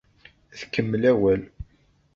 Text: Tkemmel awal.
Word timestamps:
Tkemmel 0.59 1.03
awal. 1.11 1.41